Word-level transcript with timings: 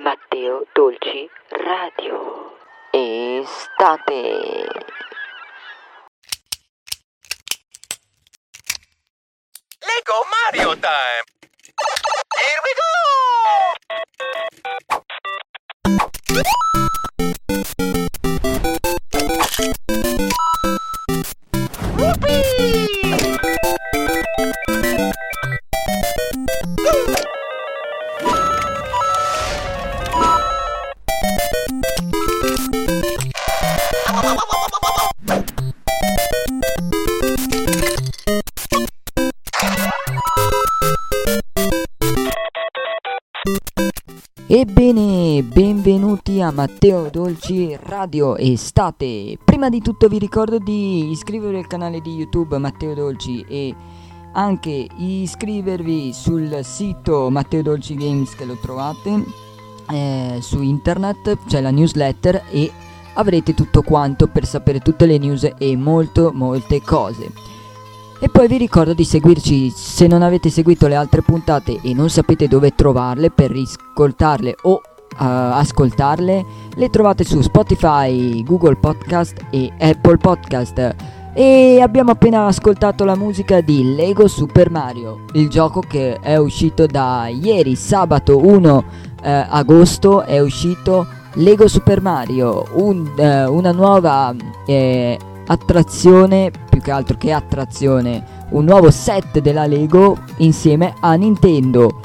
Matteo 0.00 0.64
Dolci 0.72 1.28
Radio. 1.50 2.56
Estate. 2.92 4.68
Lego 9.80 10.24
Mario 10.30 10.74
time! 10.76 11.37
Ebbene, 44.50 45.42
benvenuti 45.42 46.40
a 46.40 46.50
Matteo 46.50 47.10
Dolci 47.10 47.76
Radio 47.82 48.34
Estate. 48.34 49.36
Prima 49.44 49.68
di 49.68 49.82
tutto 49.82 50.08
vi 50.08 50.18
ricordo 50.18 50.58
di 50.58 51.10
iscrivervi 51.10 51.58
al 51.58 51.66
canale 51.66 52.00
di 52.00 52.14
YouTube 52.14 52.56
Matteo 52.56 52.94
Dolci 52.94 53.44
e 53.46 53.74
anche 54.32 54.88
iscrivervi 54.96 56.14
sul 56.14 56.60
sito 56.62 57.28
Matteo 57.28 57.60
Dolci 57.60 57.94
Games 57.94 58.34
che 58.34 58.46
lo 58.46 58.56
trovate 58.56 59.22
eh, 59.90 60.38
su 60.40 60.62
internet, 60.62 61.40
c'è 61.46 61.60
la 61.60 61.70
newsletter 61.70 62.44
e 62.48 62.72
avrete 63.16 63.52
tutto 63.52 63.82
quanto 63.82 64.28
per 64.28 64.46
sapere 64.46 64.80
tutte 64.80 65.04
le 65.04 65.18
news 65.18 65.46
e 65.58 65.76
molto 65.76 66.30
molte 66.32 66.80
cose. 66.80 67.30
E 68.20 68.28
poi 68.28 68.48
vi 68.48 68.56
ricordo 68.56 68.94
di 68.94 69.04
seguirci 69.04 69.70
se 69.70 70.08
non 70.08 70.22
avete 70.22 70.50
seguito 70.50 70.88
le 70.88 70.96
altre 70.96 71.22
puntate 71.22 71.78
e 71.82 71.94
non 71.94 72.10
sapete 72.10 72.48
dove 72.48 72.74
trovarle 72.74 73.30
per 73.30 73.52
riscoltarle 73.52 74.56
o 74.62 74.72
uh, 74.72 75.16
ascoltarle, 75.16 76.44
le 76.74 76.90
trovate 76.90 77.22
su 77.22 77.40
Spotify, 77.40 78.42
Google 78.42 78.74
Podcast 78.74 79.44
e 79.50 79.72
Apple 79.78 80.16
Podcast. 80.16 80.94
E 81.32 81.78
abbiamo 81.80 82.10
appena 82.10 82.46
ascoltato 82.46 83.04
la 83.04 83.14
musica 83.14 83.60
di 83.60 83.94
Lego 83.94 84.26
Super 84.26 84.68
Mario, 84.68 85.20
il 85.34 85.48
gioco 85.48 85.78
che 85.80 86.18
è 86.20 86.36
uscito 86.36 86.86
da 86.86 87.28
ieri, 87.28 87.76
sabato 87.76 88.44
1 88.44 88.84
eh, 89.22 89.46
agosto, 89.48 90.22
è 90.22 90.40
uscito 90.40 91.06
Lego 91.34 91.68
Super 91.68 92.02
Mario, 92.02 92.66
un, 92.72 93.08
eh, 93.16 93.44
una 93.44 93.70
nuova 93.70 94.34
eh, 94.66 95.16
attrazione, 95.48 96.50
più 96.68 96.80
che 96.80 96.90
altro 96.90 97.16
che 97.16 97.32
attrazione, 97.32 98.46
un 98.50 98.64
nuovo 98.64 98.90
set 98.90 99.40
della 99.40 99.66
Lego 99.66 100.16
insieme 100.38 100.94
a 101.00 101.14
Nintendo. 101.14 102.00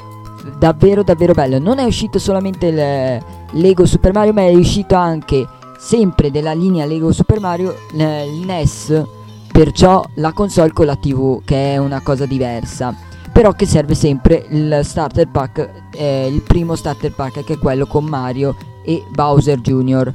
Davvero 0.58 1.02
davvero 1.02 1.32
bello. 1.32 1.58
Non 1.58 1.78
è 1.78 1.84
uscito 1.84 2.18
solamente 2.18 2.66
il 2.66 3.60
Lego 3.60 3.86
Super 3.86 4.12
Mario, 4.12 4.32
ma 4.32 4.42
è 4.42 4.54
uscito 4.54 4.94
anche 4.94 5.46
sempre 5.78 6.30
della 6.30 6.52
linea 6.52 6.84
Lego 6.84 7.12
Super 7.12 7.40
Mario 7.40 7.74
il 7.92 8.44
NES, 8.44 9.02
perciò 9.50 10.04
la 10.14 10.32
console 10.32 10.72
con 10.72 10.86
la 10.86 10.96
TV, 10.96 11.42
che 11.44 11.74
è 11.74 11.76
una 11.78 12.00
cosa 12.00 12.26
diversa. 12.26 12.94
Però 13.32 13.52
che 13.52 13.66
serve 13.66 13.94
sempre 13.94 14.46
il 14.50 14.80
starter 14.84 15.28
pack, 15.28 15.70
eh, 15.90 16.28
il 16.28 16.42
primo 16.42 16.76
starter 16.76 17.12
pack 17.12 17.42
che 17.42 17.54
è 17.54 17.58
quello 17.58 17.84
con 17.84 18.04
Mario 18.04 18.54
e 18.84 19.02
Bowser 19.10 19.58
Jr 19.60 20.12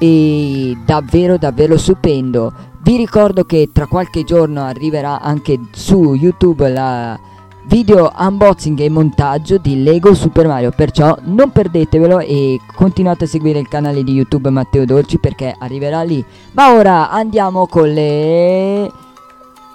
e 0.00 0.76
davvero 0.86 1.36
davvero 1.36 1.76
stupendo. 1.76 2.52
Vi 2.82 2.96
ricordo 2.96 3.44
che 3.44 3.68
tra 3.72 3.86
qualche 3.86 4.24
giorno 4.24 4.62
arriverà 4.62 5.20
anche 5.20 5.60
su 5.72 6.14
YouTube 6.14 6.66
la 6.72 7.18
video 7.66 8.10
unboxing 8.16 8.80
e 8.80 8.88
montaggio 8.88 9.58
di 9.58 9.82
Lego 9.82 10.14
Super 10.14 10.46
Mario, 10.46 10.72
perciò 10.74 11.14
non 11.24 11.52
perdetevelo 11.52 12.18
e 12.20 12.58
continuate 12.74 13.24
a 13.24 13.28
seguire 13.28 13.58
il 13.58 13.68
canale 13.68 14.02
di 14.02 14.12
YouTube 14.12 14.48
Matteo 14.48 14.86
Dolci 14.86 15.18
perché 15.18 15.54
arriverà 15.56 16.02
lì. 16.02 16.24
Ma 16.52 16.72
ora 16.72 17.10
andiamo 17.10 17.66
con 17.66 17.92
le 17.92 18.90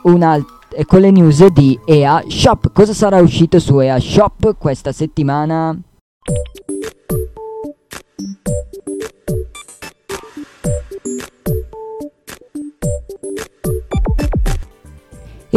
con 0.01 0.99
le 0.99 1.11
news 1.11 1.45
di 1.47 1.79
EA 1.85 2.23
Shop. 2.27 2.71
Cosa 2.73 2.93
sarà 2.93 3.19
uscito 3.19 3.59
su 3.59 3.79
EA 3.79 3.99
Shop 3.99 4.55
questa 4.57 4.91
settimana? 4.91 5.77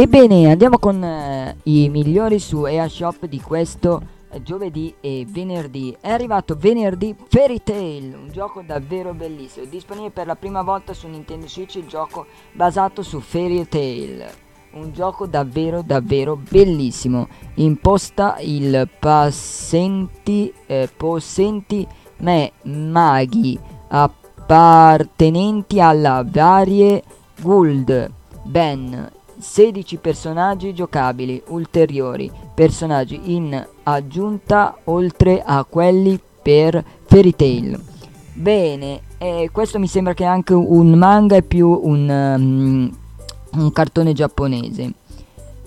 Ebbene, 0.01 0.49
andiamo 0.49 0.79
con 0.79 1.03
eh, 1.03 1.57
i 1.63 1.89
migliori 1.89 2.39
su 2.39 2.65
EA 2.65 2.87
Shop 2.87 3.25
di 3.25 3.41
questo 3.41 4.01
eh, 4.29 4.41
giovedì 4.41 4.95
e 5.01 5.25
venerdì. 5.27 5.93
È 5.99 6.09
arrivato 6.09 6.55
venerdì 6.57 7.13
Fairy 7.27 7.61
Tail, 7.61 8.15
un 8.15 8.29
gioco 8.31 8.61
davvero 8.61 9.13
bellissimo. 9.13 9.65
Disponibile 9.65 10.11
per 10.11 10.25
la 10.25 10.37
prima 10.37 10.61
volta 10.61 10.93
su 10.93 11.09
Nintendo 11.09 11.49
Switch 11.49 11.75
il 11.75 11.87
gioco 11.87 12.27
basato 12.53 13.03
su 13.03 13.19
Fairy 13.19 13.67
Tail. 13.67 14.25
Un 14.71 14.93
gioco 14.93 15.25
davvero 15.25 15.81
davvero 15.85 16.37
bellissimo. 16.37 17.27
Imposta 17.55 18.37
il 18.39 18.87
passenti, 18.99 20.53
eh, 20.65 20.89
possenti 20.95 21.85
me 22.19 22.53
maghi 22.61 23.59
appartenenti 23.89 25.81
alla 25.81 26.23
varie 26.25 27.03
guild. 27.41 28.13
Ben 28.45 29.17
16 29.39 29.97
personaggi 29.97 30.73
giocabili 30.73 31.41
ulteriori, 31.47 32.29
personaggi 32.53 33.33
in 33.33 33.67
aggiunta 33.83 34.77
oltre 34.85 35.41
a 35.43 35.63
quelli 35.63 36.19
per 36.41 36.83
Fairy 37.05 37.31
Tail. 37.35 37.81
Bene, 38.33 39.01
eh, 39.17 39.49
questo 39.51 39.79
mi 39.79 39.87
sembra 39.87 40.13
che 40.13 40.23
è 40.23 40.27
anche 40.27 40.53
un 40.53 40.91
manga 40.91 41.37
e 41.37 41.41
più 41.41 41.67
un, 41.69 42.09
um, 42.09 42.97
un 43.53 43.71
cartone 43.71 44.13
giapponese. 44.13 44.93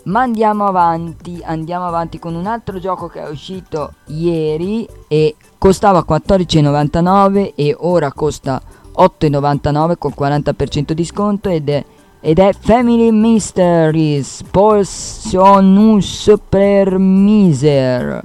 Ma 0.04 0.20
andiamo 0.20 0.66
avanti, 0.66 1.40
andiamo 1.44 1.86
avanti 1.86 2.18
con 2.18 2.34
un 2.34 2.46
altro 2.46 2.78
gioco 2.78 3.06
che 3.06 3.22
è 3.22 3.28
uscito 3.28 3.92
ieri 4.06 4.86
e 5.06 5.36
costava 5.58 6.04
14,99 6.06 7.52
e 7.54 7.76
ora 7.78 8.12
costa 8.12 8.60
8,99 8.96 9.94
con 9.98 10.12
40% 10.18 10.92
di 10.92 11.04
sconto 11.04 11.48
ed 11.48 11.68
è 11.68 11.84
ed 12.24 12.38
è 12.38 12.52
Family 12.56 13.10
Mysteries 13.10 14.44
Portionus 14.48 16.32
per 16.48 16.96
Miser. 16.96 18.22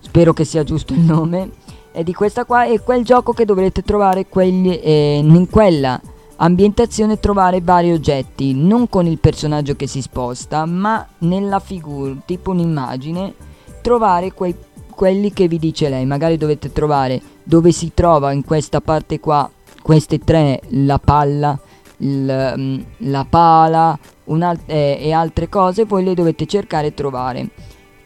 Spero 0.00 0.32
che 0.32 0.44
sia 0.44 0.64
giusto 0.64 0.92
il 0.92 0.98
nome. 0.98 1.50
È 1.92 2.02
di 2.02 2.12
questa 2.12 2.44
qua 2.44 2.64
è 2.64 2.82
quel 2.82 3.04
gioco 3.04 3.32
che 3.32 3.44
dovrete 3.44 3.82
trovare 3.82 4.26
quelli, 4.26 4.80
eh, 4.80 5.22
in 5.24 5.48
quella 5.48 5.98
ambientazione 6.38 7.20
trovare 7.20 7.60
vari 7.60 7.92
oggetti, 7.92 8.52
non 8.52 8.88
con 8.88 9.06
il 9.06 9.18
personaggio 9.18 9.76
che 9.76 9.86
si 9.86 10.02
sposta, 10.02 10.66
ma 10.66 11.06
nella 11.18 11.60
figura, 11.60 12.14
tipo 12.24 12.50
un'immagine, 12.50 13.32
trovare 13.80 14.32
quei, 14.32 14.56
quelli 14.90 15.32
che 15.32 15.46
vi 15.46 15.60
dice 15.60 15.88
lei. 15.88 16.04
Magari 16.04 16.36
dovete 16.36 16.72
trovare 16.72 17.22
dove 17.44 17.70
si 17.70 17.92
trova 17.94 18.32
in 18.32 18.44
questa 18.44 18.80
parte 18.80 19.20
qua, 19.20 19.48
queste 19.82 20.18
tre, 20.18 20.60
la 20.70 20.98
palla, 20.98 21.56
il, 21.98 22.54
mm, 22.56 22.80
la 22.98 23.26
pala 23.28 23.98
alt- 24.26 24.68
eh, 24.68 24.98
e 25.00 25.12
altre 25.12 25.48
cose 25.48 25.84
voi 25.84 26.04
le 26.04 26.14
dovete 26.14 26.46
cercare 26.46 26.88
e 26.88 26.94
trovare. 26.94 27.50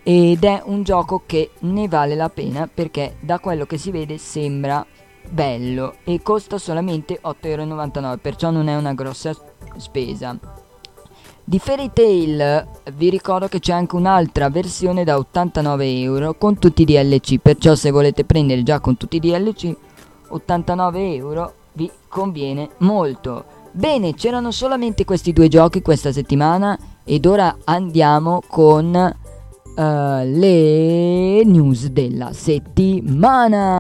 Ed 0.03 0.45
è 0.45 0.63
un 0.65 0.83
gioco 0.83 1.23
che 1.27 1.51
ne 1.61 1.87
vale 1.89 2.15
la 2.15 2.29
pena 2.29 2.69
perché 2.73 3.17
da 3.21 3.39
quello 3.39 3.67
che 3.67 3.79
si 3.79 3.91
vede 3.91 4.19
sembra 4.19 4.85
bello 5.29 5.97
e 6.05 6.23
costa 6.23 6.59
solamente 6.59 7.21
8,99€ 7.23 8.19
perciò 8.19 8.51
non 8.51 8.69
è 8.69 8.77
una 8.77 8.95
grossa 8.95 9.35
spesa. 9.77 10.37
Di 11.43 11.59
Fairy 11.59 11.91
Tail 11.93 12.67
vi 12.95 13.11
ricordo 13.11 13.49
che 13.49 13.59
c'è 13.59 13.73
anche 13.73 13.97
un'altra 13.97 14.49
versione 14.51 15.05
da 15.05 15.17
89 15.19 16.01
euro 16.01 16.35
con 16.35 16.59
tutti 16.59 16.83
i 16.83 16.85
DLC 16.85 17.39
perciò 17.39 17.75
se 17.75 17.91
volete 17.91 18.25
prendere 18.25 18.63
già 18.63 18.79
con 18.79 18.97
tutti 18.97 19.17
i 19.17 19.21
DLC 19.21 19.75
89 20.29 21.15
euro 21.15 21.55
vi 21.73 21.91
conviene 22.09 22.69
molto 22.79 23.45
Bene, 23.73 24.15
c'erano 24.15 24.51
solamente 24.51 25.05
questi 25.05 25.33
due 25.33 25.47
giochi 25.47 25.81
questa 25.81 26.11
settimana 26.11 26.77
ed 27.05 27.25
ora 27.25 27.57
andiamo 27.65 28.43
con 28.49 28.87
uh, 28.93 29.81
le 30.25 31.45
news 31.45 31.87
della 31.87 32.33
settimana. 32.33 33.79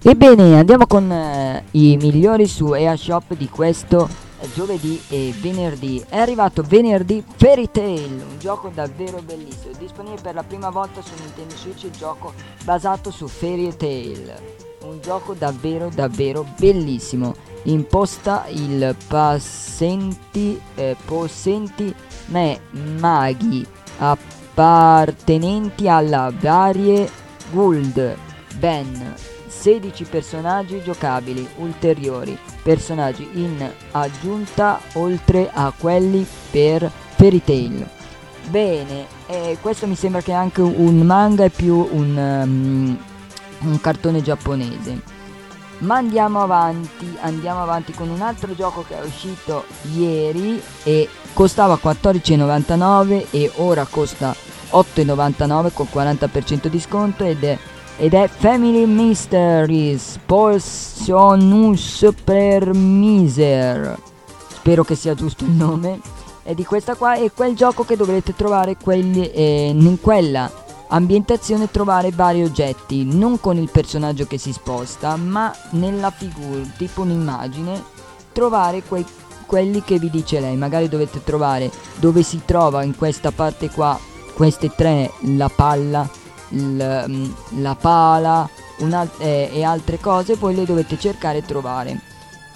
Ebbene, 0.00 0.56
andiamo 0.56 0.86
con 0.86 1.10
uh, 1.10 1.62
i 1.72 1.96
migliori 1.96 2.46
su 2.46 2.74
EA 2.74 2.96
Shop 2.96 3.34
di 3.36 3.48
questo 3.48 4.08
giovedì 4.52 5.00
e 5.08 5.34
venerdì. 5.38 6.04
È 6.08 6.16
arrivato 6.16 6.62
venerdì 6.62 7.24
Fairy 7.36 7.70
Tail, 7.70 8.12
un 8.12 8.38
gioco 8.38 8.70
davvero 8.72 9.20
bellissimo. 9.22 9.74
Disponibile 9.78 10.20
per 10.20 10.34
la 10.34 10.42
prima 10.42 10.70
volta 10.70 11.02
su 11.02 11.12
Nintendo 11.20 11.56
Switch 11.56 11.84
il 11.84 11.90
gioco 11.92 12.32
basato 12.64 13.10
su 13.10 13.26
Fairy 13.26 13.76
Tail. 13.76 14.34
Un 14.82 15.00
gioco 15.00 15.34
davvero 15.34 15.90
davvero 15.92 16.46
bellissimo. 16.58 17.34
Imposta 17.64 18.46
il 18.48 18.94
passenti, 19.08 20.60
eh, 20.74 20.96
possenti 21.04 21.94
me 22.26 22.60
maghi 22.72 23.66
appartenenti 23.98 25.88
alla 25.88 26.32
varie 26.34 27.10
guild 27.50 28.26
ben 28.58 29.14
16 29.46 30.04
personaggi 30.04 30.82
giocabili 30.82 31.46
ulteriori, 31.56 32.38
personaggi 32.62 33.28
in 33.34 33.68
aggiunta 33.92 34.80
oltre 34.94 35.50
a 35.52 35.72
quelli 35.76 36.26
per 36.50 36.90
Fairy 37.16 37.42
Tail. 37.42 37.88
Bene, 38.48 39.06
eh, 39.26 39.58
questo 39.60 39.86
mi 39.86 39.94
sembra 39.94 40.20
che 40.20 40.32
è 40.32 40.34
anche 40.34 40.60
un 40.60 40.98
manga 41.00 41.44
e 41.44 41.50
più 41.50 41.86
un, 41.90 42.16
um, 42.16 42.98
un 43.60 43.80
cartone 43.80 44.22
giapponese. 44.22 45.16
Ma 45.78 45.96
andiamo 45.96 46.42
avanti, 46.42 47.16
andiamo 47.20 47.62
avanti 47.62 47.92
con 47.92 48.08
un 48.08 48.20
altro 48.20 48.54
gioco 48.54 48.84
che 48.86 48.98
è 48.98 49.04
uscito 49.04 49.64
ieri 49.94 50.60
e 50.82 51.08
costava 51.32 51.78
14,99 51.80 53.26
e 53.30 53.52
ora 53.56 53.84
costa 53.84 54.34
8,99 54.70 55.72
con 55.72 55.86
40% 55.92 56.66
di 56.66 56.80
sconto 56.80 57.24
ed 57.24 57.44
è 57.44 57.56
ed 57.98 58.14
è 58.14 58.28
Family 58.28 58.86
Mysteries 58.86 60.20
Portionus 60.24 62.08
per 62.22 62.72
Miser. 62.72 63.98
Spero 64.48 64.84
che 64.84 64.94
sia 64.94 65.14
giusto 65.14 65.44
il 65.44 65.50
nome. 65.50 66.00
E 66.44 66.54
di 66.54 66.64
questa 66.64 66.94
qua 66.94 67.14
è 67.14 67.30
quel 67.32 67.54
gioco 67.56 67.84
che 67.84 67.96
dovrete 67.96 68.34
trovare 68.34 68.76
quelli, 68.76 69.28
eh, 69.30 69.74
in 69.74 70.00
quella 70.00 70.50
ambientazione 70.88 71.70
trovare 71.70 72.10
vari 72.10 72.42
oggetti, 72.42 73.04
non 73.04 73.40
con 73.40 73.56
il 73.56 73.68
personaggio 73.70 74.26
che 74.26 74.38
si 74.38 74.52
sposta, 74.52 75.16
ma 75.16 75.52
nella 75.70 76.10
figura, 76.10 76.62
tipo 76.76 77.02
un'immagine, 77.02 77.82
trovare 78.32 78.82
quei, 78.82 79.04
quelli 79.44 79.82
che 79.82 79.98
vi 79.98 80.08
dice 80.08 80.40
lei. 80.40 80.56
Magari 80.56 80.88
dovete 80.88 81.22
trovare 81.22 81.70
dove 81.96 82.22
si 82.22 82.42
trova 82.44 82.82
in 82.84 82.96
questa 82.96 83.32
parte 83.32 83.68
qua, 83.70 83.98
queste 84.34 84.70
tre, 84.74 85.10
la 85.36 85.50
palla, 85.54 86.08
il, 86.50 87.04
mm, 87.08 87.60
la 87.60 87.74
pala 87.74 88.48
alt- 88.90 89.20
eh, 89.20 89.50
e 89.52 89.62
altre 89.64 89.98
cose 89.98 90.36
voi 90.36 90.54
le 90.54 90.64
dovete 90.64 90.98
cercare 90.98 91.38
e 91.38 91.44
trovare. 91.44 92.00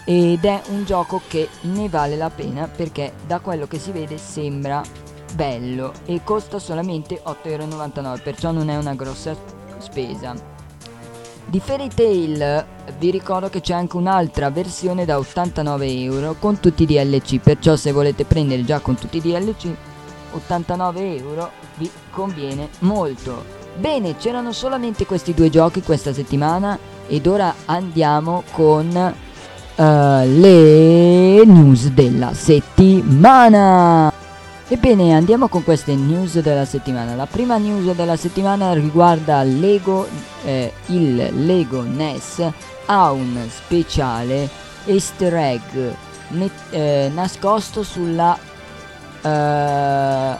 Ed 0.04 0.44
è 0.44 0.60
un 0.68 0.84
gioco 0.84 1.20
che 1.28 1.48
ne 1.62 1.88
vale 1.88 2.16
la 2.16 2.30
pena 2.30 2.66
perché 2.66 3.12
da 3.26 3.38
quello 3.38 3.66
che 3.66 3.78
si 3.78 3.92
vede 3.92 4.18
sembra 4.18 4.82
bello 5.34 5.92
e 6.04 6.20
costa 6.24 6.58
solamente 6.58 7.22
8,99€ 7.24 8.22
perciò 8.22 8.50
non 8.50 8.68
è 8.68 8.76
una 8.76 8.94
grossa 8.94 9.36
spesa. 9.78 10.34
Di 11.44 11.60
Fairy 11.60 11.88
Tail 11.88 12.66
vi 12.98 13.10
ricordo 13.10 13.50
che 13.50 13.60
c'è 13.60 13.74
anche 13.74 13.96
un'altra 13.96 14.50
versione 14.50 15.04
da 15.04 15.18
89 15.18 15.86
euro 16.02 16.34
con 16.38 16.60
tutti 16.60 16.84
i 16.84 16.86
DLC 16.86 17.40
perciò 17.40 17.76
se 17.76 17.92
volete 17.92 18.24
prendere 18.24 18.64
già 18.64 18.78
con 18.78 18.94
tutti 18.94 19.18
i 19.18 19.20
DLC 19.20 19.74
89 20.32 21.16
euro 21.16 21.50
vi 21.76 21.90
conviene 22.10 22.68
molto 22.80 23.61
Bene, 23.76 24.16
c'erano 24.16 24.52
solamente 24.52 25.06
questi 25.06 25.34
due 25.34 25.48
giochi 25.50 25.82
questa 25.82 26.12
settimana 26.12 26.78
ed 27.06 27.26
ora 27.26 27.54
andiamo 27.64 28.42
con 28.52 28.86
uh, 28.86 29.82
le 29.82 31.44
news 31.44 31.88
della 31.88 32.34
settimana. 32.34 34.12
Ebbene, 34.68 35.14
andiamo 35.14 35.48
con 35.48 35.64
queste 35.64 35.94
news 35.94 36.38
della 36.40 36.64
settimana. 36.64 37.14
La 37.14 37.26
prima 37.26 37.56
news 37.56 37.94
della 37.94 38.16
settimana 38.16 38.72
riguarda 38.72 39.42
Lego, 39.42 40.06
eh, 40.44 40.72
il 40.86 41.44
Lego 41.44 41.82
NES 41.82 42.50
ha 42.86 43.10
un 43.10 43.38
speciale 43.48 44.48
easter 44.84 45.34
egg 45.34 45.94
ne- 46.28 46.50
eh, 46.70 47.10
nascosto 47.12 47.82
sulla 47.82 48.36
uh, 49.22 50.38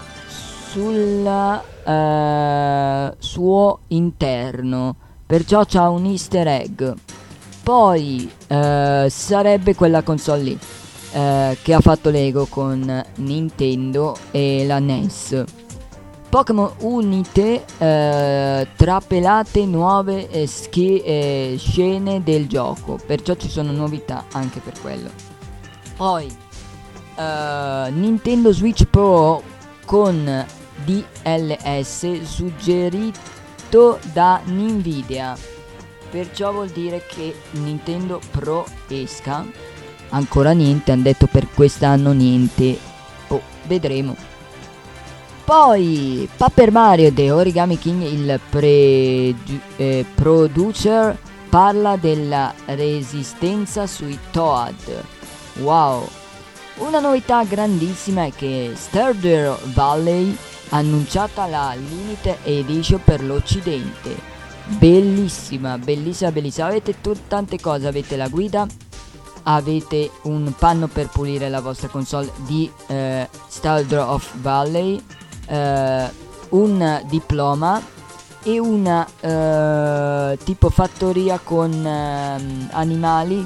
sulla 0.72 1.62
eh, 1.84 3.14
suo 3.18 3.78
interno, 3.88 4.96
perciò 5.26 5.64
c'ha 5.66 5.88
un 5.88 6.04
easter 6.06 6.46
egg. 6.46 6.84
Poi 7.62 8.30
eh, 8.48 9.06
sarebbe 9.08 9.74
quella 9.74 10.02
console 10.02 10.42
lì 10.42 10.58
eh, 11.12 11.56
che 11.62 11.74
ha 11.74 11.80
fatto 11.80 12.10
Lego 12.10 12.46
con 12.46 13.04
Nintendo 13.16 14.16
e 14.30 14.64
la 14.66 14.78
NES. 14.78 15.44
Pokémon 16.28 16.72
Unite 16.78 17.62
eh, 17.76 18.66
trapelate 18.74 19.66
nuove 19.66 20.30
eh, 20.30 20.48
eh, 20.72 21.56
scene 21.58 22.22
del 22.22 22.46
gioco, 22.46 22.98
perciò 23.06 23.34
ci 23.34 23.50
sono 23.50 23.70
novità 23.70 24.24
anche 24.32 24.60
per 24.60 24.80
quello. 24.80 25.10
Poi 25.94 26.26
eh, 27.16 27.90
Nintendo 27.90 28.50
Switch 28.50 28.86
Pro 28.86 29.42
con 29.84 30.46
DLS 30.84 32.22
suggerito 32.22 33.98
da 34.12 34.40
Nvidia. 34.44 35.36
Perciò 36.10 36.52
vuol 36.52 36.68
dire 36.68 37.04
che 37.06 37.34
Nintendo 37.52 38.20
Pro 38.30 38.66
esca. 38.88 39.46
Ancora 40.10 40.52
niente, 40.52 40.92
hanno 40.92 41.02
detto 41.02 41.26
per 41.26 41.48
quest'anno 41.54 42.12
niente. 42.12 42.78
Oh, 43.28 43.40
vedremo. 43.66 44.14
Poi 45.44 46.28
Paper 46.36 46.70
Mario 46.70 47.12
The 47.12 47.30
Origami 47.30 47.78
King, 47.78 48.02
il 48.02 48.40
pre- 48.48 49.34
eh, 49.76 50.04
producer, 50.14 51.18
parla 51.48 51.96
della 51.96 52.52
resistenza 52.66 53.86
sui 53.86 54.18
Toad. 54.30 55.04
Wow! 55.60 56.08
Una 56.76 57.00
novità 57.00 57.44
grandissima 57.44 58.24
è 58.24 58.32
che 58.34 58.72
Stardew 58.74 59.56
Valley 59.72 60.36
annunciata 60.72 61.46
la 61.46 61.74
Limited 61.74 62.38
Edition 62.44 63.00
per 63.02 63.22
l'Occidente. 63.22 64.30
Bellissima, 64.64 65.78
bellissima, 65.78 66.30
bellissima. 66.30 66.66
Avete 66.66 67.00
t- 67.00 67.16
tante 67.28 67.58
cose, 67.60 67.86
avete 67.86 68.16
la 68.16 68.28
guida, 68.28 68.66
avete 69.44 70.10
un 70.22 70.52
panno 70.56 70.88
per 70.88 71.08
pulire 71.08 71.48
la 71.48 71.60
vostra 71.60 71.88
console 71.88 72.30
di 72.46 72.70
eh, 72.86 73.28
Stardew 73.48 74.00
of 74.00 74.36
Valley, 74.36 75.02
eh, 75.46 76.10
un 76.50 77.02
diploma 77.06 77.80
e 78.44 78.58
una 78.58 79.06
eh, 79.20 80.38
tipo 80.44 80.70
fattoria 80.70 81.38
con 81.38 81.70
ehm, 81.72 82.68
animali 82.72 83.44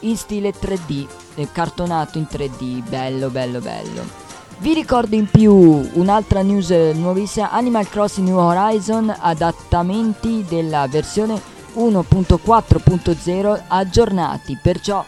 in 0.00 0.16
stile 0.16 0.52
3D, 0.52 1.06
eh, 1.36 1.48
cartonato 1.52 2.18
in 2.18 2.26
3D, 2.30 2.88
bello 2.88 3.30
bello 3.30 3.60
bello. 3.60 4.25
Vi 4.58 4.72
ricordo 4.72 5.14
in 5.14 5.26
più 5.26 5.52
un'altra 5.52 6.40
news 6.40 6.70
nuovissima, 6.70 7.50
Animal 7.50 7.88
Crossing 7.88 8.26
New 8.26 8.38
Horizon, 8.38 9.14
adattamenti 9.16 10.46
della 10.48 10.86
versione 10.88 11.38
1.4.0 11.74 13.62
aggiornati, 13.68 14.58
perciò 14.60 15.04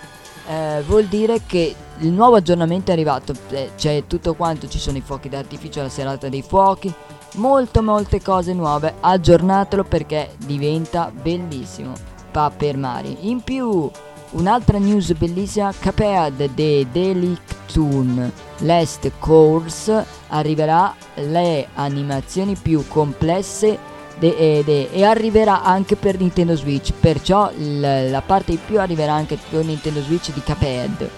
eh, 0.47 0.83
vuol 0.87 1.07
dire 1.07 1.41
che 1.47 1.75
il 2.01 2.11
nuovo 2.11 2.37
aggiornamento 2.37 2.91
è 2.91 2.95
arrivato, 2.95 3.33
eh, 3.49 3.71
c'è 3.75 4.05
tutto 4.07 4.35
quanto, 4.35 4.69
ci 4.69 4.79
sono 4.79 4.99
i 4.99 5.03
fuochi 5.03 5.31
d'artificio, 5.31 5.81
la 5.81 5.89
serata 5.89 6.29
dei 6.29 6.43
fuochi, 6.43 6.93
molte 7.37 7.81
molte 7.81 8.21
cose 8.21 8.53
nuove, 8.53 8.97
aggiornatelo 9.01 9.83
perché 9.85 10.35
diventa 10.45 11.11
bellissimo, 11.11 11.95
Paper 12.31 12.77
Mario. 12.77 13.17
In 13.21 13.41
più 13.43 13.91
Un'altra 14.31 14.77
news 14.77 15.15
bellissima, 15.15 15.73
Cuphead 15.73 16.51
The 16.55 16.87
Delictune 16.93 18.48
Last 18.59 19.11
Course 19.19 20.05
arriverà 20.29 20.95
le 21.15 21.69
animazioni 21.75 22.55
più 22.55 22.87
complesse 22.89 23.79
de, 24.19 24.35
de, 24.37 24.65
de, 24.65 24.91
e 24.91 25.05
arriverà 25.05 25.63
anche 25.63 25.97
per 25.97 26.19
Nintendo 26.19 26.57
Switch, 26.57 26.93
perciò 26.93 27.51
l, 27.51 28.11
la 28.11 28.23
parte 28.23 28.53
in 28.53 28.59
più 28.65 28.81
arriverà 28.81 29.13
anche 29.13 29.39
per 29.51 29.65
Nintendo 29.65 30.01
Switch 30.03 30.33
di 30.33 30.41
Cuphead. 30.41 31.11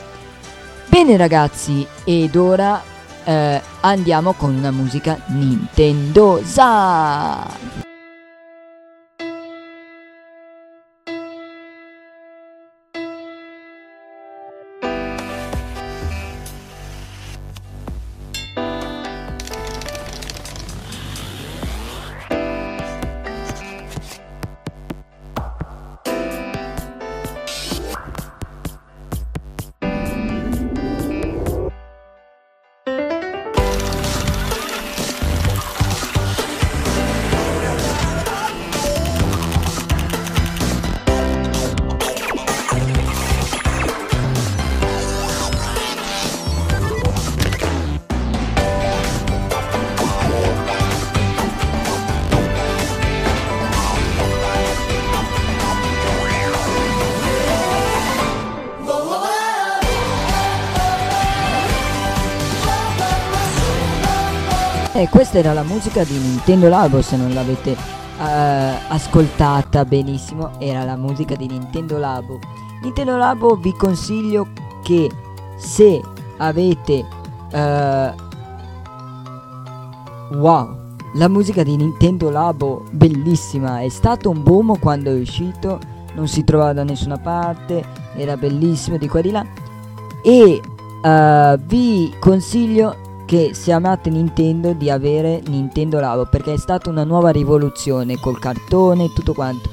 Bene 0.87 1.17
ragazzi, 1.17 1.87
ed 2.05 2.35
ora 2.37 2.83
eh, 3.25 3.61
andiamo 3.81 4.33
con 4.33 4.55
una 4.55 4.71
musica 4.71 5.19
Nintendo 5.29 6.41
E 65.01 65.09
questa 65.09 65.39
era 65.39 65.55
la 65.55 65.63
musica 65.63 66.05
di 66.05 66.13
Nintendo 66.13 66.69
Labo, 66.69 67.01
se 67.01 67.17
non 67.17 67.33
l'avete 67.33 67.71
eh, 67.71 68.75
ascoltata 68.89 69.87
benissimo, 69.87 70.51
era 70.59 70.85
la 70.85 70.95
musica 70.95 71.35
di 71.37 71.47
Nintendo 71.47 71.97
Labo. 71.97 72.39
Nintendo 72.83 73.17
Labo 73.17 73.57
vi 73.57 73.73
consiglio 73.73 74.49
che 74.83 75.11
se 75.57 76.03
avete 76.37 77.07
eh, 77.51 78.15
wow 80.33 80.77
la 81.15 81.29
musica 81.29 81.63
di 81.63 81.77
Nintendo 81.77 82.29
Labo 82.29 82.85
bellissima 82.91 83.81
è 83.81 83.89
stato 83.89 84.29
un 84.29 84.43
boom 84.43 84.79
quando 84.79 85.11
è 85.11 85.19
uscito 85.19 85.81
non 86.15 86.29
si 86.29 86.45
trovava 86.45 86.75
da 86.75 86.85
nessuna 86.85 87.17
parte 87.17 87.83
era 88.17 88.37
bellissimo 88.37 88.99
di 88.99 89.09
qua 89.09 89.23
di 89.23 89.31
là 89.31 89.45
e 90.23 90.61
uh, 91.03 91.59
vi 91.65 92.15
consiglio 92.21 93.09
che 93.31 93.55
se 93.55 93.71
amate 93.71 94.11
Nintendo 94.11 94.73
di 94.73 94.91
avere 94.91 95.41
Nintendo 95.47 96.01
Labo 96.01 96.27
perché 96.27 96.55
è 96.55 96.57
stata 96.57 96.91
una 96.91 97.05
nuova 97.05 97.31
rivoluzione 97.31 98.19
col 98.19 98.41
cartone 98.41 99.05
e 99.05 99.13
tutto 99.13 99.35
quanto. 99.35 99.71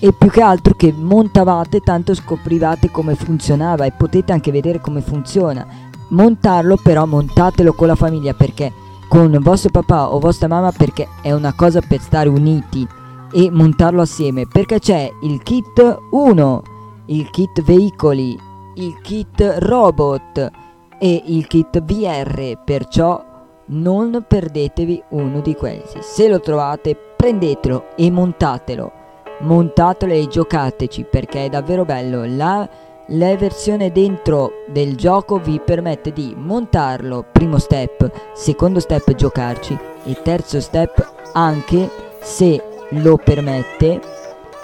E 0.00 0.12
più 0.12 0.28
che 0.28 0.42
altro 0.42 0.74
che 0.74 0.92
montavate 0.92 1.82
tanto 1.82 2.14
scoprivate 2.14 2.90
come 2.90 3.14
funzionava 3.14 3.84
e 3.84 3.92
potete 3.92 4.32
anche 4.32 4.50
vedere 4.50 4.80
come 4.80 5.02
funziona. 5.02 5.64
Montarlo 6.08 6.76
però 6.82 7.06
montatelo 7.06 7.74
con 7.74 7.86
la 7.86 7.94
famiglia 7.94 8.34
perché 8.34 8.72
con 9.06 9.38
vostro 9.40 9.70
papà 9.70 10.12
o 10.12 10.18
vostra 10.18 10.48
mamma 10.48 10.72
perché 10.72 11.06
è 11.22 11.30
una 11.30 11.54
cosa 11.54 11.80
per 11.80 12.00
stare 12.00 12.28
uniti 12.28 12.84
e 13.30 13.50
montarlo 13.52 14.00
assieme. 14.00 14.48
Perché 14.48 14.80
c'è 14.80 15.08
il 15.22 15.40
kit 15.44 15.98
1 16.10 16.62
il 17.06 17.30
kit 17.30 17.62
veicoli 17.62 18.36
il 18.74 19.00
kit 19.00 19.58
robot 19.60 20.50
e 20.98 21.22
il 21.26 21.46
kit 21.46 21.82
VR 21.82 22.58
perciò 22.64 23.24
non 23.68 24.24
perdetevi 24.26 25.02
uno 25.10 25.40
di 25.40 25.54
questi 25.54 25.98
se 26.00 26.28
lo 26.28 26.40
trovate 26.40 26.96
prendetelo 27.16 27.96
e 27.96 28.10
montatelo 28.10 29.04
montatelo 29.38 30.12
e 30.12 30.28
giocateci 30.28 31.04
perché 31.04 31.46
è 31.46 31.48
davvero 31.48 31.84
bello. 31.84 32.24
La, 32.24 32.68
la 33.08 33.36
versione 33.36 33.92
dentro 33.92 34.64
del 34.68 34.96
gioco 34.96 35.38
vi 35.38 35.60
permette 35.60 36.12
di 36.12 36.34
montarlo, 36.36 37.24
primo 37.30 37.58
step, 37.58 38.10
secondo 38.34 38.80
step 38.80 39.14
giocarci 39.14 39.78
e 40.04 40.22
terzo 40.22 40.60
step 40.60 41.14
anche 41.32 41.90
se 42.20 42.62
lo 42.90 43.16
permette 43.16 44.00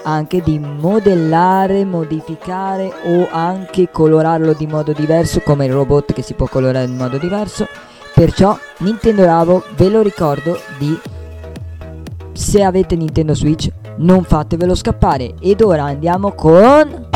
anche 0.03 0.41
di 0.41 0.59
modellare, 0.59 1.85
modificare 1.85 2.91
o 3.05 3.27
anche 3.31 3.89
colorarlo 3.91 4.53
di 4.53 4.67
modo 4.67 4.93
diverso 4.93 5.41
come 5.41 5.65
il 5.65 5.73
robot 5.73 6.13
che 6.13 6.21
si 6.21 6.33
può 6.33 6.47
colorare 6.47 6.85
in 6.85 6.95
modo 6.95 7.17
diverso. 7.17 7.67
Perciò 8.13 8.57
Nintendo 8.79 9.25
Labo 9.25 9.63
ve 9.75 9.89
lo 9.89 10.01
ricordo 10.01 10.59
di 10.77 10.99
se 12.33 12.63
avete 12.63 12.95
Nintendo 12.95 13.33
Switch 13.33 13.69
non 13.97 14.23
fatevelo 14.23 14.75
scappare. 14.75 15.35
Ed 15.39 15.61
ora 15.61 15.83
andiamo 15.83 16.33
con 16.33 17.11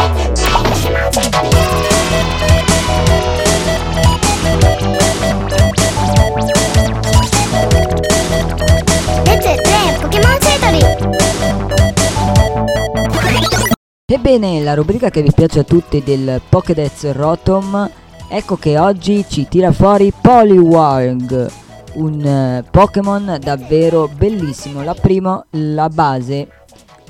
Ebbene, 14.09 14.63
la 14.63 14.73
rubrica 14.73 15.09
che 15.09 15.21
vi 15.21 15.33
piace 15.33 15.59
a 15.59 15.65
tutti 15.65 16.01
del 16.01 16.41
Pokédex 16.47 17.11
Rotom, 17.11 17.91
ecco 18.29 18.55
che 18.55 18.79
oggi 18.79 19.25
ci 19.27 19.49
tira 19.49 19.73
fuori 19.73 20.13
Poliwag, 20.13 21.51
un 21.95 22.23
uh, 22.23 22.63
Pokémon 22.71 23.37
davvero 23.41 24.07
bellissimo. 24.07 24.81
La 24.81 24.93
prima, 24.93 25.45
la 25.49 25.89
base 25.89 26.47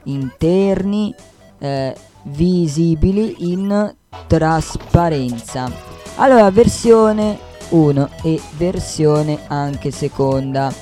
interni 0.04 1.14
eh, 1.58 1.94
visibili 2.22 3.50
in 3.50 3.94
trasparenza. 4.26 5.70
Allora 6.16 6.50
versione 6.50 7.38
1 7.70 8.08
e 8.22 8.40
versione 8.56 9.40
anche 9.48 9.90
seconda. 9.90 10.72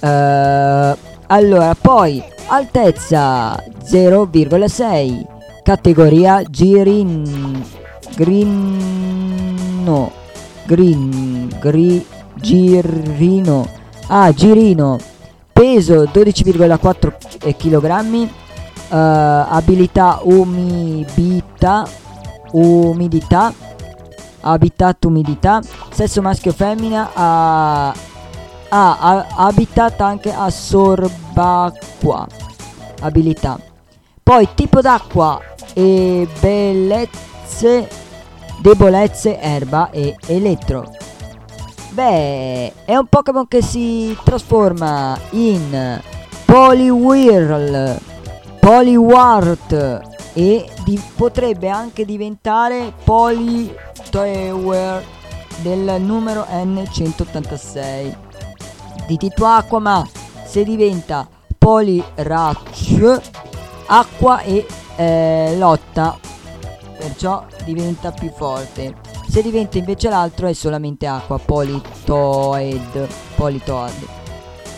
Uh, 0.00 0.96
allora 1.26 1.76
poi 1.80 2.20
altezza 2.46 3.54
0,6 3.54 5.24
categoria 5.62 6.42
girin 6.42 7.64
grino 8.16 10.10
green 10.66 11.48
gri, 11.60 12.04
girino. 12.42 13.66
Ah 14.08 14.30
girino. 14.32 14.98
Peso 15.52 16.04
12,4 16.04 17.56
kg 17.56 18.28
uh, 18.90 18.96
abilità 19.48 20.20
umidità 20.24 21.86
umidità 22.52 23.54
habitat 24.42 25.04
umidità, 25.04 25.60
sesso 25.90 26.20
maschio 26.20 26.52
femmina, 26.52 27.10
ha, 27.14 27.94
ha, 28.68 29.26
habitat 29.36 30.00
anche 30.00 30.32
a 30.32 30.50
sorbacqua, 30.50 32.26
abilità. 33.00 33.58
Poi 34.22 34.48
tipo 34.54 34.80
d'acqua 34.80 35.40
e 35.74 36.28
bellezze, 36.40 37.88
debolezze, 38.60 39.38
erba 39.40 39.90
e 39.90 40.16
elettro. 40.26 40.90
Beh, 41.92 42.72
è 42.86 42.96
un 42.96 43.06
Pokémon 43.06 43.46
che 43.46 43.60
si 43.60 44.16
trasforma 44.24 45.14
in 45.32 46.00
Poliwhirl, 46.46 47.98
Poliwart 48.58 50.00
e 50.32 50.70
di, 50.84 50.98
potrebbe 51.14 51.68
anche 51.68 52.06
diventare 52.06 52.94
Poly 53.04 53.74
Tower 54.08 55.04
del 55.60 56.00
numero 56.00 56.46
N186 56.48 58.16
di 59.06 59.18
tipo 59.18 59.44
acqua 59.44 59.78
ma 59.78 60.08
se 60.46 60.64
diventa 60.64 61.28
Polyrach 61.58 63.20
acqua 63.88 64.40
e 64.40 64.66
eh, 64.96 65.56
lotta 65.58 66.18
perciò 66.96 67.44
diventa 67.64 68.12
più 68.12 68.30
forte 68.30 69.01
se 69.32 69.40
diventa 69.40 69.78
invece 69.78 70.10
l'altro 70.10 70.46
è 70.46 70.52
solamente 70.52 71.06
acqua 71.06 71.38
Politoed 71.38 73.08
Politoed 73.34 74.06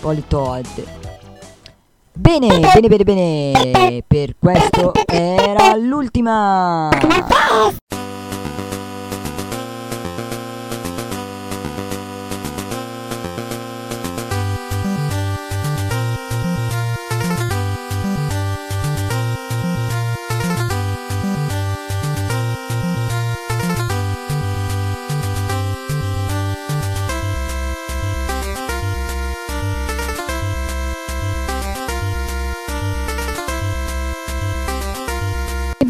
Politoed 0.00 0.84
Bene, 2.16 2.60
bene, 2.60 3.02
bene, 3.02 3.02
bene. 3.02 4.04
Per 4.06 4.36
questo 4.38 4.92
era 5.04 5.74
l'ultima. 5.74 6.88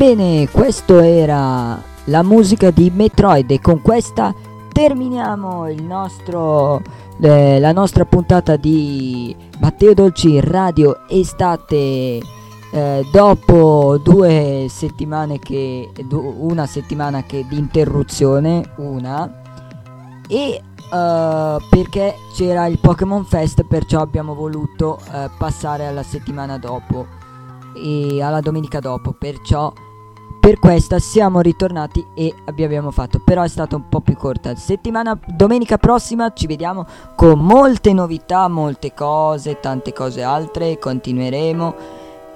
Bene, 0.06 0.50
questo 0.50 1.00
era 1.00 1.82
la 2.04 2.22
musica 2.22 2.70
di 2.70 2.92
Metroid 2.94 3.50
e 3.50 3.58
con 3.58 3.80
questa 3.80 4.34
terminiamo 4.70 5.66
nostro, 5.80 6.82
eh, 7.22 7.58
la 7.58 7.72
nostra 7.72 8.04
puntata 8.04 8.56
di 8.56 9.34
Matteo 9.60 9.94
Dolci 9.94 10.40
Radio 10.40 11.08
Estate. 11.08 12.20
Eh, 12.70 13.08
dopo 13.10 13.96
due 13.96 14.66
settimane 14.68 15.38
che 15.38 15.90
una 16.10 16.66
settimana 16.66 17.22
che 17.22 17.46
di 17.48 17.56
interruzione 17.56 18.74
una 18.76 19.40
e 20.28 20.60
uh, 20.90 21.66
perché 21.70 22.14
c'era 22.34 22.66
il 22.66 22.78
Pokémon 22.78 23.24
Fest 23.24 23.62
perciò 23.62 24.00
abbiamo 24.00 24.34
voluto 24.34 25.00
uh, 25.00 25.30
passare 25.38 25.86
alla 25.86 26.02
settimana 26.02 26.58
dopo 26.58 27.06
e 27.74 28.20
alla 28.22 28.40
domenica 28.40 28.80
dopo 28.80 29.12
perciò 29.12 29.72
per 30.44 30.58
questa 30.58 30.98
siamo 30.98 31.40
ritornati 31.40 32.04
e 32.14 32.34
abbiamo 32.44 32.90
fatto, 32.90 33.18
però 33.18 33.44
è 33.44 33.48
stata 33.48 33.76
un 33.76 33.88
po' 33.88 34.02
più 34.02 34.14
corta. 34.14 34.54
Settimana, 34.56 35.18
domenica 35.26 35.78
prossima 35.78 36.34
ci 36.34 36.46
vediamo 36.46 36.84
con 37.14 37.38
molte 37.38 37.94
novità, 37.94 38.46
molte 38.48 38.92
cose, 38.92 39.58
tante 39.58 39.94
cose 39.94 40.22
altre, 40.22 40.78
continueremo. 40.78 41.74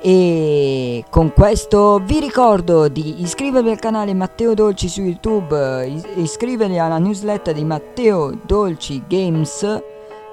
E 0.00 1.04
con 1.10 1.34
questo 1.34 2.00
vi 2.02 2.18
ricordo 2.18 2.88
di 2.88 3.20
iscrivervi 3.20 3.68
al 3.68 3.78
canale 3.78 4.14
Matteo 4.14 4.54
Dolci 4.54 4.88
su 4.88 5.02
YouTube, 5.02 5.86
is- 5.86 6.06
iscrivervi 6.14 6.78
alla 6.78 6.96
newsletter 6.96 7.52
di 7.52 7.64
Matteo 7.64 8.32
Dolci 8.42 9.02
Games 9.06 9.82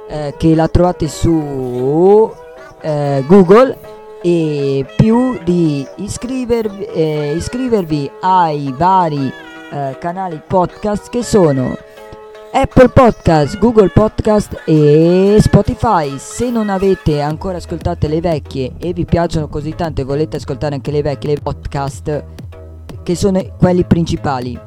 eh, 0.08 0.34
che 0.38 0.55
la 0.55 0.70
trovate 0.70 1.10
su 1.10 2.32
eh, 2.79 3.22
Google 3.27 3.95
e 4.27 4.84
più 4.96 5.38
di 5.44 5.86
iscrivervi, 5.98 6.84
eh, 6.86 7.36
iscrivervi 7.36 8.10
ai 8.22 8.74
vari 8.75 9.32
eh, 9.72 9.96
canali 10.00 10.41
podcast 10.48 11.10
che 11.10 11.22
sono 11.22 11.77
Apple 12.51 12.89
Podcast, 12.89 13.60
Google 13.60 13.89
Podcast 13.89 14.63
e 14.65 15.38
Spotify. 15.39 16.17
Se 16.17 16.50
non 16.50 16.70
avete 16.70 17.22
ancora 17.22 17.58
ascoltate 17.58 18.08
le 18.08 18.20
vecchie 18.20 18.72
e 18.79 18.94
vi 18.94 19.05
piacciono 19.05 19.48
così 19.48 19.75
tanto 19.75 20.01
e 20.01 20.05
volete 20.05 20.38
ascoltare 20.38 20.74
anche 20.74 20.89
le 20.89 21.03
vecchie, 21.03 21.36
le 21.36 21.41
podcast, 21.41 22.24
che 23.03 23.15
sono 23.15 23.46
quelli 23.60 23.84
principali. 23.84 24.64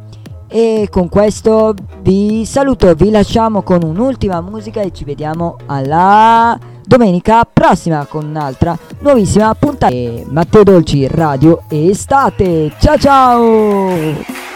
E 0.48 0.88
con 0.90 1.08
questo 1.08 1.74
vi 2.00 2.44
saluto, 2.46 2.92
vi 2.94 3.10
lasciamo 3.10 3.62
con 3.62 3.82
un'ultima 3.82 4.40
musica 4.40 4.80
e 4.80 4.92
ci 4.92 5.04
vediamo 5.04 5.58
alla 5.66 6.58
domenica 6.84 7.44
prossima 7.44 8.06
con 8.06 8.24
un'altra 8.24 8.76
nuovissima 9.00 9.54
puntata. 9.54 9.94
Matteo 10.30 10.62
Dolci, 10.62 11.06
Radio 11.06 11.64
Estate. 11.68 12.72
Ciao 12.78 12.96
ciao! 12.96 14.47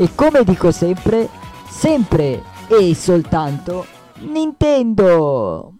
E 0.00 0.14
come 0.14 0.44
dico 0.44 0.70
sempre, 0.70 1.28
sempre 1.68 2.42
e 2.68 2.94
soltanto 2.94 3.84
Nintendo! 4.20 5.77